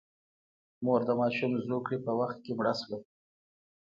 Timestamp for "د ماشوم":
1.07-1.51